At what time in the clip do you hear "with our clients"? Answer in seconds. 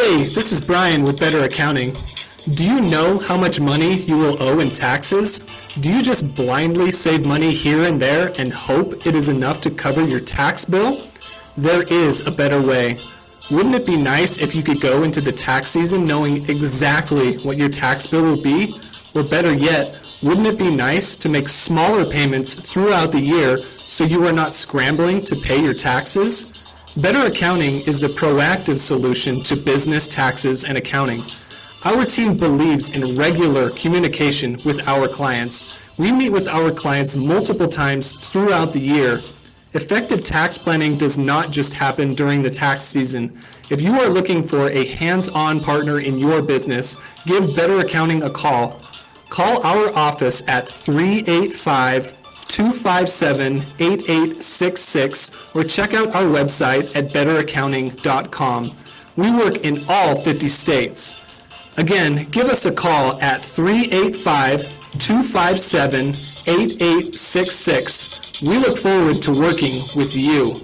34.64-35.64, 36.30-37.14